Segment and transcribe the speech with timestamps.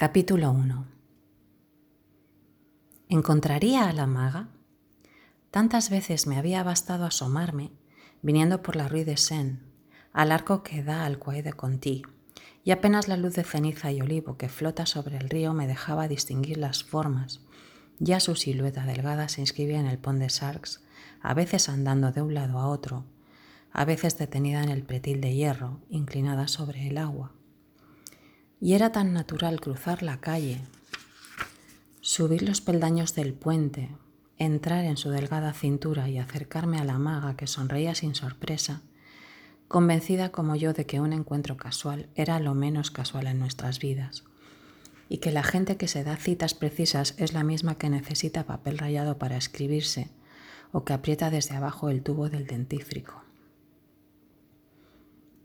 [0.00, 0.86] Capítulo 1
[3.10, 4.48] ¿Encontraría a la maga?
[5.50, 7.70] Tantas veces me había bastado asomarme,
[8.22, 9.60] viniendo por la Rue de Seine,
[10.14, 12.00] al arco que da al Quai de Conti,
[12.64, 16.08] y apenas la luz de ceniza y olivo que flota sobre el río me dejaba
[16.08, 17.42] distinguir las formas.
[17.98, 20.82] Ya su silueta delgada se inscribía en el Pont de Sarks,
[21.20, 23.04] a veces andando de un lado a otro,
[23.70, 27.34] a veces detenida en el pretil de hierro, inclinada sobre el agua
[28.60, 30.60] y era tan natural cruzar la calle,
[32.02, 33.88] subir los peldaños del puente,
[34.36, 38.82] entrar en su delgada cintura y acercarme a la maga que sonreía sin sorpresa,
[39.68, 44.24] convencida como yo de que un encuentro casual era lo menos casual en nuestras vidas,
[45.08, 48.78] y que la gente que se da citas precisas es la misma que necesita papel
[48.78, 50.10] rayado para escribirse
[50.72, 53.24] o que aprieta desde abajo el tubo del dentífrico.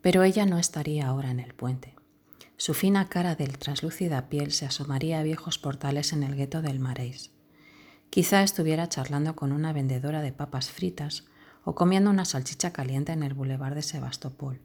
[0.01, 1.94] Pero ella no estaría ahora en el puente.
[2.57, 6.79] Su fina cara del translúcida piel se asomaría a viejos portales en el gueto del
[6.79, 7.31] Marais.
[8.09, 11.25] Quizá estuviera charlando con una vendedora de papas fritas
[11.65, 14.61] o comiendo una salchicha caliente en el bulevar de Sebastopol.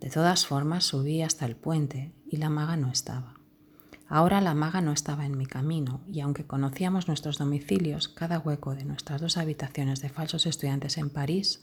[0.00, 3.34] De todas formas, subí hasta el puente y la maga no estaba.
[4.08, 8.74] Ahora la maga no estaba en mi camino y aunque conocíamos nuestros domicilios, cada hueco
[8.74, 11.62] de nuestras dos habitaciones de falsos estudiantes en París,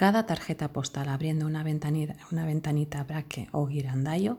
[0.00, 4.38] cada tarjeta postal abriendo una ventanita, una ventanita braque o girandayo,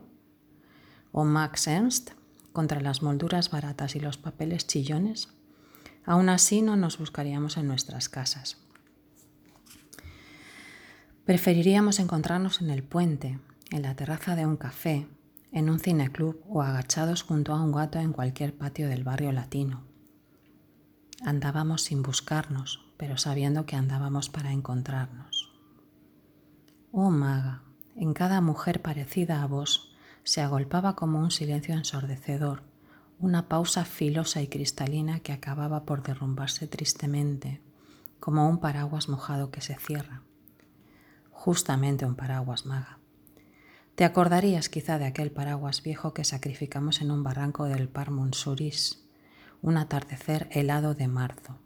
[1.12, 2.10] o Max Ernst
[2.52, 5.28] contra las molduras baratas y los papeles chillones,
[6.04, 8.56] aún así no nos buscaríamos en nuestras casas.
[11.26, 13.38] Preferiríamos encontrarnos en el puente,
[13.70, 15.06] en la terraza de un café,
[15.52, 19.84] en un cineclub o agachados junto a un gato en cualquier patio del barrio latino.
[21.24, 25.41] Andábamos sin buscarnos, pero sabiendo que andábamos para encontrarnos.
[26.94, 27.62] Oh maga,
[27.96, 32.64] en cada mujer parecida a vos se agolpaba como un silencio ensordecedor,
[33.18, 37.62] una pausa filosa y cristalina que acababa por derrumbarse tristemente,
[38.20, 40.20] como un paraguas mojado que se cierra.
[41.30, 42.98] Justamente un paraguas maga.
[43.94, 49.02] Te acordarías quizá de aquel paraguas viejo que sacrificamos en un barranco del Par Monsuris,
[49.62, 51.56] un atardecer helado de marzo.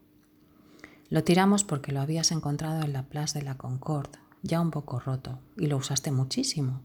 [1.10, 5.00] Lo tiramos porque lo habías encontrado en la Place de la Concorde, ya un poco
[5.00, 6.80] roto, y lo usaste muchísimo,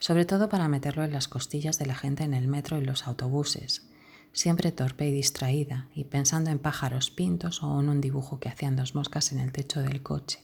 [0.00, 3.06] sobre todo para meterlo en las costillas de la gente en el metro y los
[3.06, 3.88] autobuses,
[4.32, 8.76] siempre torpe y distraída, y pensando en pájaros pintos o en un dibujo que hacían
[8.76, 10.40] dos moscas en el techo del coche.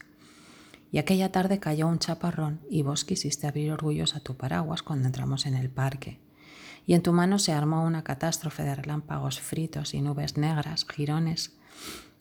[0.91, 5.45] Y aquella tarde cayó un chaparrón y vos quisiste abrir orgullosa tu paraguas cuando entramos
[5.45, 6.19] en el parque.
[6.87, 11.57] Y en tu mano se armó una catástrofe de relámpagos fritos y nubes negras, girones,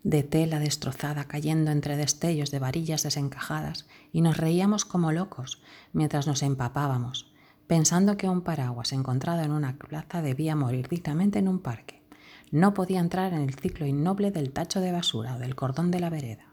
[0.04, 6.26] de tela destrozada cayendo entre destellos de varillas desencajadas y nos reíamos como locos mientras
[6.26, 7.32] nos empapábamos,
[7.66, 12.02] pensando que un paraguas encontrado en una plaza debía morir dignamente en un parque.
[12.50, 16.00] No podía entrar en el ciclo innoble del tacho de basura o del cordón de
[16.00, 16.44] la vereda.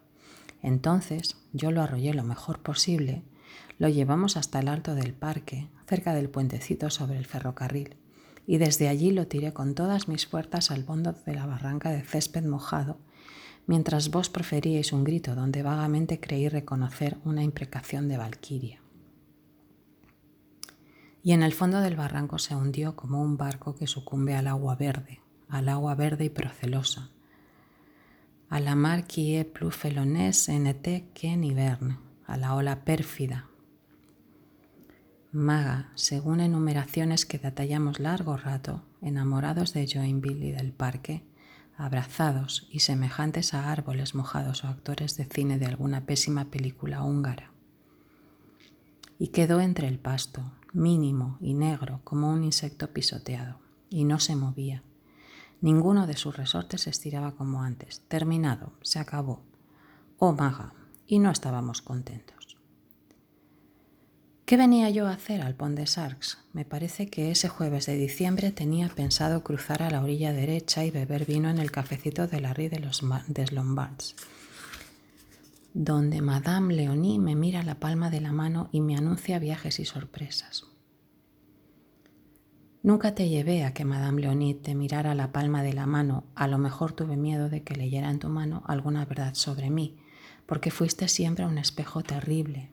[0.63, 3.23] Entonces yo lo arrollé lo mejor posible,
[3.77, 7.97] lo llevamos hasta el alto del parque, cerca del puentecito sobre el ferrocarril,
[8.47, 12.01] y desde allí lo tiré con todas mis fuerzas al fondo de la barranca de
[12.01, 12.97] césped mojado
[13.67, 18.81] mientras vos preferíais un grito donde vagamente creí reconocer una imprecación de Valquiria.
[21.23, 24.75] Y en el fondo del barranco se hundió como un barco que sucumbe al agua
[24.75, 27.09] verde, al agua verde y procelosa,
[28.49, 31.41] a la mar qui est plus felonés en été qu'en
[32.27, 33.47] a la ola pérfida.
[35.31, 41.23] Maga, según enumeraciones que detallamos largo rato, enamorados de Joinville y del parque,
[41.81, 47.51] abrazados y semejantes a árboles mojados o actores de cine de alguna pésima película húngara.
[49.17, 53.59] Y quedó entre el pasto, mínimo y negro como un insecto pisoteado,
[53.89, 54.83] y no se movía.
[55.59, 58.01] Ninguno de sus resortes se estiraba como antes.
[58.07, 59.41] Terminado, se acabó.
[60.19, 60.73] Oh maga,
[61.07, 62.50] y no estábamos contentos.
[64.51, 66.39] ¿Qué venía yo a hacer al Pont de Sarks?
[66.51, 70.91] Me parece que ese jueves de diciembre tenía pensado cruzar a la orilla derecha y
[70.91, 74.13] beber vino en el cafecito de la Rue de los des Lombards,
[75.73, 79.85] donde Madame Leonie me mira la palma de la mano y me anuncia viajes y
[79.85, 80.65] sorpresas.
[82.83, 86.49] Nunca te llevé a que Madame Leonie te mirara la palma de la mano, a
[86.49, 89.95] lo mejor tuve miedo de que leyera en tu mano alguna verdad sobre mí,
[90.45, 92.69] porque fuiste siempre un espejo terrible,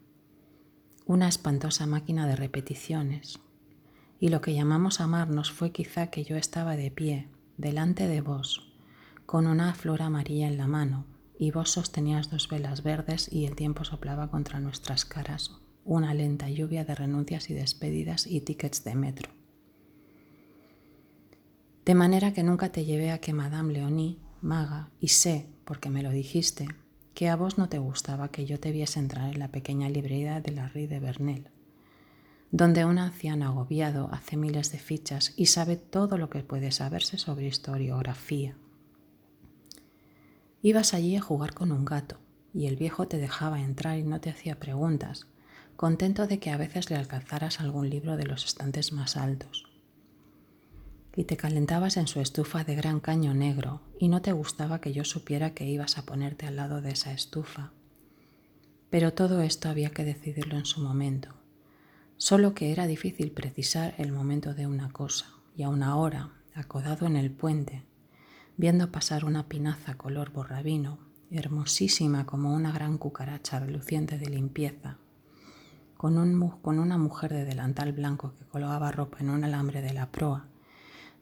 [1.09, 3.41] una espantosa máquina de repeticiones.
[4.21, 8.71] Y lo que llamamos amarnos fue quizá que yo estaba de pie, delante de vos,
[9.25, 11.07] con una flor amarilla en la mano,
[11.39, 15.53] y vos sostenías dos velas verdes y el tiempo soplaba contra nuestras caras,
[15.83, 19.33] una lenta lluvia de renuncias y despedidas y tickets de metro.
[21.87, 26.03] De manera que nunca te llevé a que Madame Leonie, maga, y sé, porque me
[26.03, 26.69] lo dijiste,
[27.19, 30.41] que a vos no te gustaba que yo te viese entrar en la pequeña librería
[30.41, 31.49] de la Rue de Bernel,
[32.53, 37.19] donde un anciano agobiado hace miles de fichas y sabe todo lo que puede saberse
[37.19, 38.55] sobre historiografía.
[40.63, 42.21] Ibas allí a jugar con un gato
[42.55, 45.27] y el viejo te dejaba entrar y no te hacía preguntas,
[45.75, 49.68] contento de que a veces le alcanzaras algún libro de los estantes más altos
[51.17, 54.93] y te calentabas en su estufa de gran caño negro y no te gustaba que
[54.93, 57.73] yo supiera que ibas a ponerte al lado de esa estufa.
[58.91, 61.35] Pero todo esto había que decidirlo en su momento,
[62.17, 65.27] solo que era difícil precisar el momento de una cosa,
[65.57, 67.85] y a una hora, acodado en el puente,
[68.57, 70.99] viendo pasar una pinaza color borrabino,
[71.31, 74.99] hermosísima como una gran cucaracha reluciente de limpieza,
[75.97, 80.11] con, con una mujer de delantal blanco que colgaba ropa en un alambre de la
[80.11, 80.47] proa,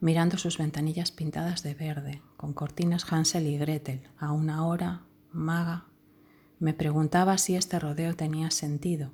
[0.01, 5.03] mirando sus ventanillas pintadas de verde, con cortinas Hansel y Gretel, a una hora,
[5.33, 5.87] maga,
[6.59, 9.13] me preguntaba si este rodeo tenía sentido,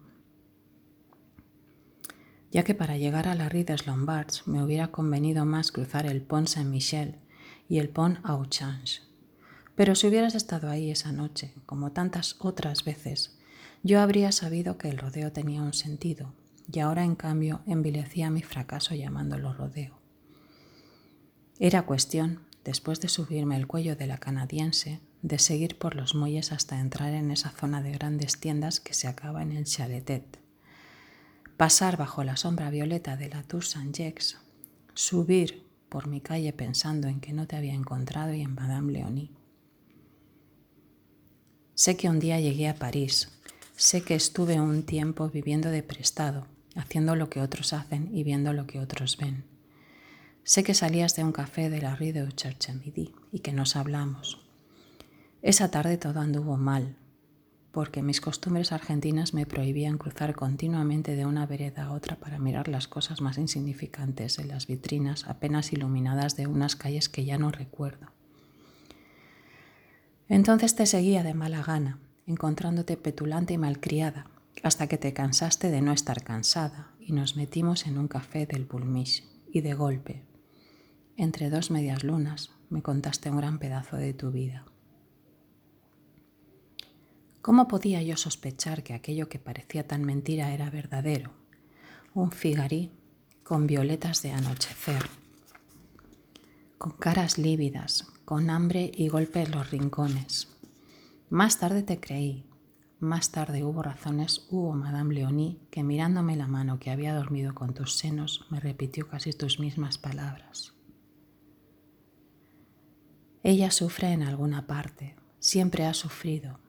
[2.52, 6.20] ya que para llegar a la Rue des Lombards me hubiera convenido más cruzar el
[6.20, 7.16] Pont Saint-Michel
[7.68, 9.00] y el Pont Auchange.
[9.74, 13.38] Pero si hubieras estado ahí esa noche, como tantas otras veces,
[13.82, 16.34] yo habría sabido que el rodeo tenía un sentido,
[16.70, 20.01] y ahora en cambio envilecía mi fracaso llamándolo rodeo.
[21.58, 26.52] Era cuestión, después de subirme el cuello de la canadiense, de seguir por los muelles
[26.52, 30.38] hasta entrar en esa zona de grandes tiendas que se acaba en el Chaletet.
[31.56, 34.38] Pasar bajo la sombra violeta de la Tour Saint-Jex,
[34.94, 39.30] subir por mi calle pensando en que no te había encontrado y en Madame Leonie.
[41.74, 43.30] Sé que un día llegué a París,
[43.76, 48.52] sé que estuve un tiempo viviendo de prestado, haciendo lo que otros hacen y viendo
[48.52, 49.51] lo que otros ven.
[50.44, 54.40] Sé que salías de un café de la Rue de Cherche-Midi y que nos hablamos.
[55.40, 56.96] Esa tarde todo anduvo mal,
[57.70, 62.66] porque mis costumbres argentinas me prohibían cruzar continuamente de una vereda a otra para mirar
[62.66, 67.52] las cosas más insignificantes en las vitrinas apenas iluminadas de unas calles que ya no
[67.52, 68.08] recuerdo.
[70.28, 74.26] Entonces te seguía de mala gana, encontrándote petulante y malcriada,
[74.64, 78.64] hasta que te cansaste de no estar cansada y nos metimos en un café del
[78.64, 80.31] Bulmish y de golpe,
[81.16, 84.64] entre dos medias lunas me contaste un gran pedazo de tu vida.
[87.42, 91.32] ¿Cómo podía yo sospechar que aquello que parecía tan mentira era verdadero?
[92.14, 92.92] Un figarí
[93.42, 95.02] con violetas de anochecer,
[96.78, 100.48] con caras lívidas, con hambre y golpe en los rincones.
[101.30, 102.46] Más tarde te creí,
[103.00, 107.74] más tarde hubo razones, hubo Madame Leonie, que mirándome la mano que había dormido con
[107.74, 110.72] tus senos, me repitió casi tus mismas palabras.
[113.44, 116.60] Ella sufre en alguna parte, siempre ha sufrido.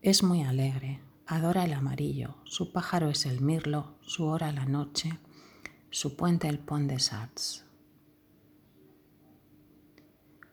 [0.00, 5.18] Es muy alegre, adora el amarillo, su pájaro es el mirlo, su hora la noche,
[5.90, 7.66] su puente el pont de Sarts.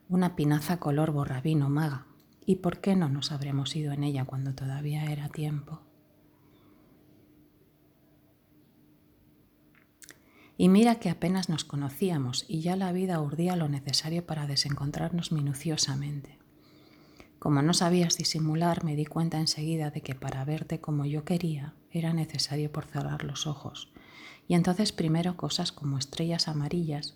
[0.09, 2.07] Una pinaza color borrabino maga.
[2.43, 5.81] ¿Y por qué no nos habremos ido en ella cuando todavía era tiempo?
[10.57, 15.31] Y mira que apenas nos conocíamos y ya la vida urdía lo necesario para desencontrarnos
[15.31, 16.37] minuciosamente.
[17.37, 21.73] Como no sabías disimular, me di cuenta enseguida de que para verte como yo quería
[21.91, 23.91] era necesario por cerrar los ojos.
[24.47, 27.15] Y entonces primero cosas como estrellas amarillas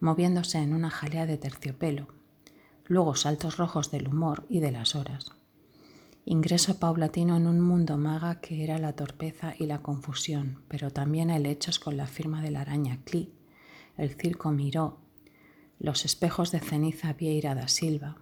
[0.00, 2.08] moviéndose en una jalea de terciopelo,
[2.86, 5.32] luego saltos rojos del humor y de las horas
[6.24, 11.30] ingreso paulatino en un mundo maga que era la torpeza y la confusión, pero también
[11.30, 13.32] helechos con la firma de la araña Cli,
[13.96, 14.98] el circo Miró,
[15.78, 18.16] los espejos de ceniza Vieira da Silva,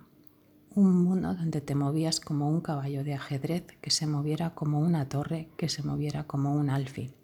[0.75, 5.09] un mundo donde te movías como un caballo de ajedrez que se moviera como una
[5.09, 7.15] torre, que se moviera como un alfil.